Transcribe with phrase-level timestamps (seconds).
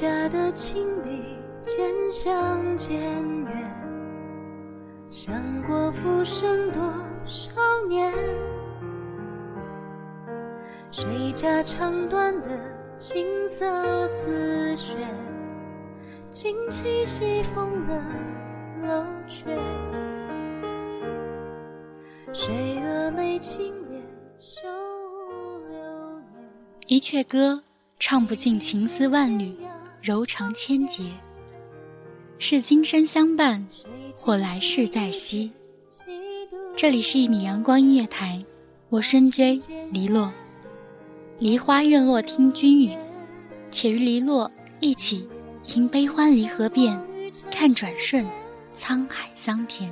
[0.00, 1.20] 家的情侣
[1.60, 1.78] 渐
[2.10, 2.98] 行渐
[3.44, 3.70] 远？
[5.10, 6.80] 想过浮生多
[7.26, 7.50] 少
[7.86, 8.10] 年？
[10.90, 12.48] 谁家长短的
[12.96, 14.96] 金色丝线，
[16.30, 18.02] 惊起西风的
[18.82, 19.54] 楼阙？
[22.32, 24.00] 谁蛾眉轻敛
[24.38, 24.66] 袖
[25.68, 25.78] 流
[26.32, 26.42] 年？
[26.86, 27.62] 一阙歌
[27.98, 29.54] 唱不尽情丝万缕，
[30.02, 31.04] 柔肠千结。
[32.38, 33.66] 是今生相伴。
[34.14, 35.50] 或来世再惜。
[36.76, 38.44] 这里是一米阳光音乐台，
[38.90, 39.58] 我深 J
[39.90, 40.30] 黎落。
[41.38, 42.94] 梨花院落听君语，
[43.70, 45.26] 且与黎落一起
[45.64, 47.00] 听悲欢离合变，
[47.50, 48.26] 看转瞬
[48.76, 49.90] 沧海桑田。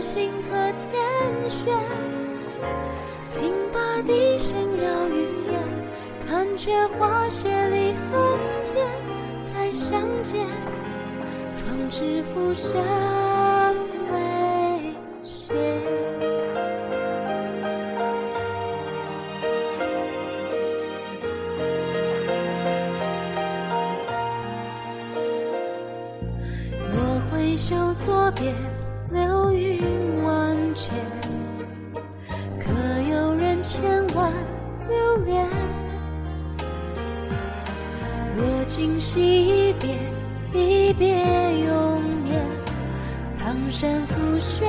[0.00, 1.66] 星河天悬，
[3.30, 5.41] 听罢笛声绕云
[6.32, 8.86] 残缺花谢离恨天，
[9.44, 10.40] 再相见。
[11.58, 12.72] 方知浮生
[14.10, 14.16] 未
[15.22, 15.52] 歇。
[26.90, 27.76] 若挥袖
[28.06, 28.54] 作别，
[43.72, 44.66] 山覆雪，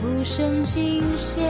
[0.00, 1.42] 浮生尽歇。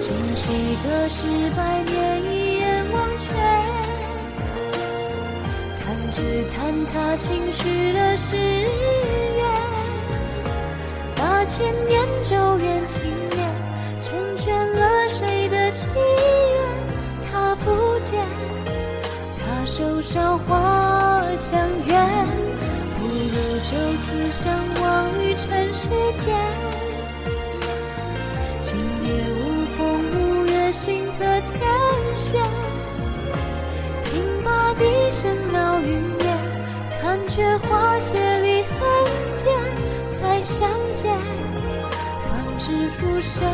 [0.00, 1.24] 今夕隔世
[1.56, 3.32] 百年，一眼忘却。
[5.78, 8.68] 弹指坍塌，情绪的誓言。
[11.14, 13.48] 八千年咒怨情念，
[14.02, 17.24] 成全了谁的祈愿？
[17.30, 18.20] 他不见，
[19.38, 20.36] 他手上
[25.84, 26.34] 于尘世间。
[28.62, 29.78] 今夜无风
[30.10, 31.60] 无月，星河天
[32.16, 32.42] 悬。
[34.04, 34.12] 听
[34.42, 35.88] 罢笛声闹云
[36.20, 36.38] 烟，
[37.00, 38.72] 看却花谢离恨
[39.42, 39.44] 天。
[40.20, 41.14] 再相见，
[42.28, 43.44] 方知浮生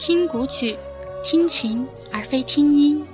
[0.00, 0.74] 听古曲，
[1.22, 3.04] 听琴而非听音，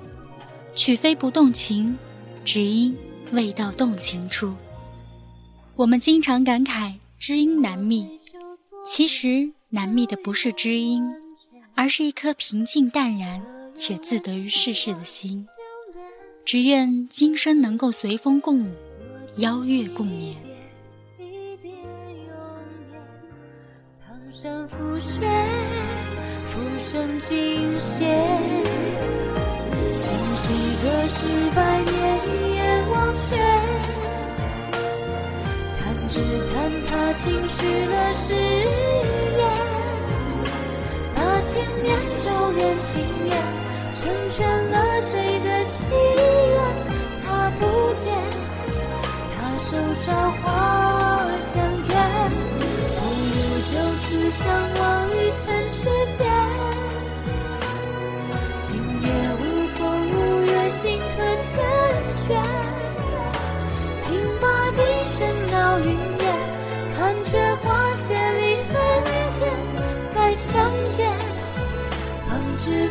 [0.73, 1.99] 曲非不动情，
[2.45, 2.97] 只因
[3.33, 4.55] 未到动情处。
[5.75, 8.09] 我们经常感慨知音难觅，
[8.85, 11.13] 其实难觅的不是知音，
[11.75, 13.45] 而是一颗平静淡然
[13.75, 15.45] 且自得于世事的心。
[16.45, 18.71] 只愿今生能够随风共舞，
[19.39, 20.37] 邀月共眠。
[24.33, 25.27] 山覆雪
[26.97, 28.07] 生尽歇，
[30.03, 30.09] 今
[30.41, 30.45] 夕
[30.83, 31.19] 隔世
[31.55, 31.95] 百年，
[32.25, 32.59] 一眼
[32.89, 33.37] 忘却。
[35.79, 36.15] 弹指
[36.49, 36.57] 弹，
[36.89, 38.25] 他，情绪了誓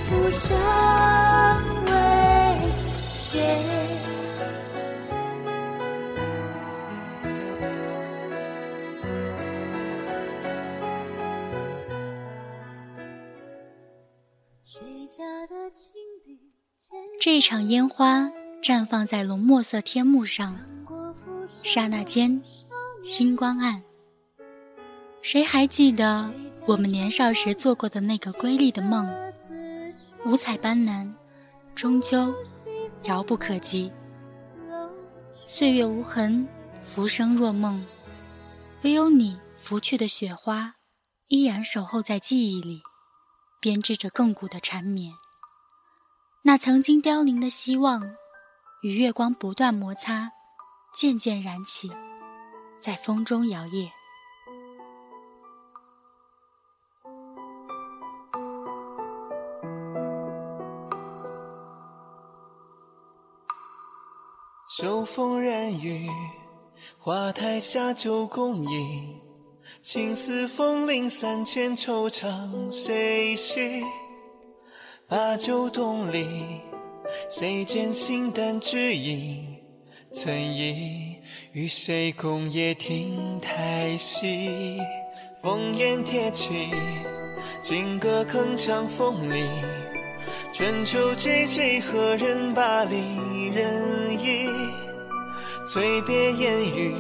[0.08, 0.56] 浮生
[1.86, 1.92] 危
[3.08, 3.42] 险。
[17.20, 18.30] 这场烟花
[18.62, 20.56] 绽放在浓墨色天幕上，
[21.64, 22.40] 刹那间，
[23.04, 23.82] 星光暗。
[25.24, 26.32] 谁还记得
[26.68, 29.10] 我们年少时做过的那个瑰丽的梦？
[30.26, 31.14] 五彩斑斓，
[31.76, 32.34] 终究
[33.04, 33.92] 遥不可及。
[35.46, 36.48] 岁月无痕，
[36.82, 37.86] 浮生若梦，
[38.82, 40.74] 唯有你拂去的雪花，
[41.28, 42.82] 依然守候在记忆里，
[43.62, 45.14] 编织着亘古的缠绵。
[46.42, 48.02] 那曾经凋零的希望，
[48.82, 50.32] 与月光不断摩擦，
[50.96, 51.92] 渐渐燃起，
[52.80, 53.92] 在风中摇曳。
[65.06, 66.10] 风染雨，
[66.98, 69.16] 花台下酒共饮，
[69.80, 73.84] 青丝风铃三千，惆怅谁系？
[75.08, 76.60] 把酒东篱，
[77.30, 79.46] 谁见心淡只影？
[80.12, 81.18] 曾忆
[81.52, 84.80] 与谁共夜听台戏？
[85.44, 86.72] 烽烟铁骑，
[87.62, 89.46] 金戈铿锵风里。
[90.52, 92.96] 春秋寂寂，何人把离
[93.50, 94.48] 人忆？
[95.68, 96.96] 醉别烟雨，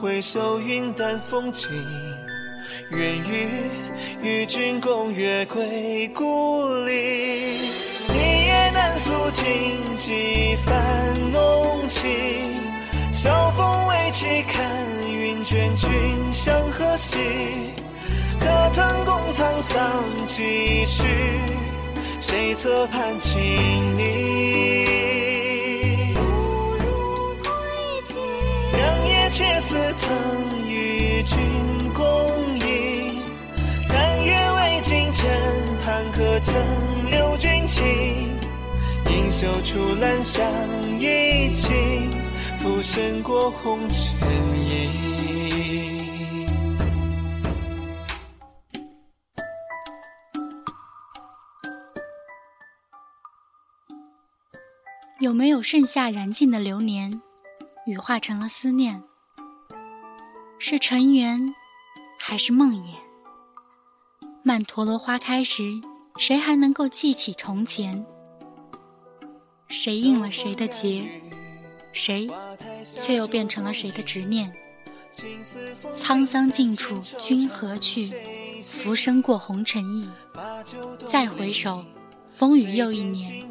[0.00, 1.70] 回首云淡风轻。
[2.90, 3.70] 愿与
[4.22, 7.58] 与君共月归故里，
[8.12, 9.44] 一夜难诉尽
[9.96, 12.10] 几番浓情。
[13.12, 14.64] 晓风未起，看
[15.08, 15.90] 云卷，君
[16.32, 17.18] 向何兮？
[18.38, 21.04] 可曾共沧桑几许？
[22.20, 25.35] 谁侧畔轻昵？
[29.36, 31.36] 却似曾与君
[31.92, 32.16] 共。
[35.84, 36.54] 盼可曾
[37.10, 37.84] 留君情？
[39.08, 40.44] 应袖处兰香
[40.98, 42.10] 一倾，
[42.58, 44.28] 浮生过红尘
[44.68, 44.90] 影。
[55.20, 57.20] 有没有盛夏燃尽的流年，
[57.86, 59.04] 羽化成了思念？
[60.58, 61.54] 是尘缘，
[62.18, 62.94] 还是梦魇？
[64.42, 65.62] 曼陀罗花开时，
[66.18, 68.04] 谁还能够记起从前？
[69.68, 71.10] 谁应了谁的劫，
[71.92, 72.30] 谁
[72.82, 74.50] 却又变成了谁的执念？
[75.94, 78.10] 沧桑尽处君何去？
[78.62, 80.08] 浮生过红尘意。
[81.06, 81.84] 再回首，
[82.34, 83.44] 风雨又一年。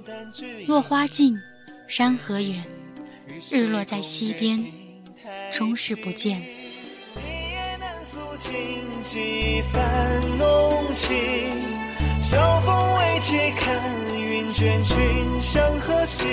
[0.68, 1.38] 落花尽，
[1.88, 2.66] 山河远。
[3.52, 4.66] 日落在西边，
[5.52, 6.44] 终是不见。
[8.38, 8.54] 尽
[9.02, 9.82] 几番
[10.38, 11.16] 浓情，
[12.22, 13.80] 晓风未起，看
[14.14, 16.26] 云卷，君向何西？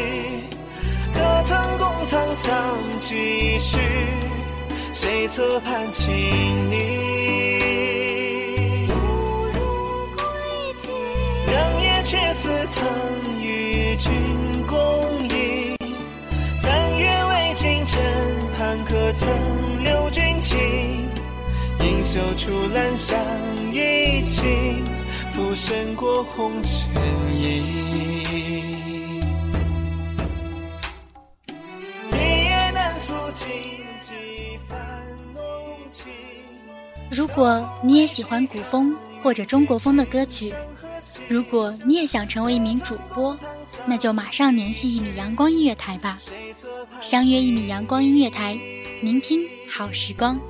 [1.14, 3.78] 可曾共沧桑几许？
[4.94, 6.12] 谁侧畔轻
[6.70, 6.76] 昵？
[11.46, 12.82] 两夜却似曾
[13.40, 14.12] 与君
[14.66, 15.76] 共饮，
[16.60, 18.02] 三月未尽，枕
[18.58, 19.28] 畔可曾
[19.84, 20.91] 留君情？
[21.92, 23.18] 应袖处兰香
[23.70, 24.82] 一倾，
[25.30, 26.90] 浮生过红尘
[27.38, 27.82] 影。
[37.10, 40.50] 如果你也喜欢古风或者中国风的歌曲，
[41.28, 43.36] 如果你也想成为一名主播，
[43.84, 46.18] 那就马上联系一米阳光音乐台吧。
[47.02, 48.58] 相约一米阳光音乐台，
[49.02, 50.40] 聆听好时光。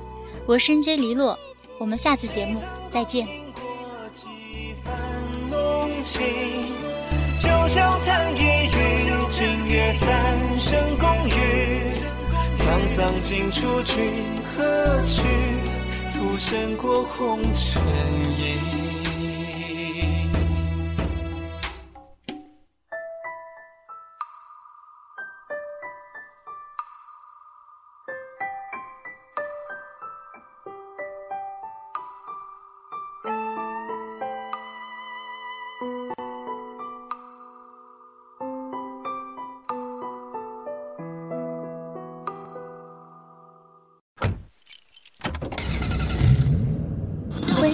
[0.45, 1.37] 我深街篱落，
[1.77, 3.27] 我们下次节目再见。
[7.41, 11.33] 就像残一与君约三生共语，
[12.57, 13.95] 沧桑尽处君
[14.55, 15.23] 何去？
[16.11, 17.81] 浮生过红尘
[18.37, 19.02] 影。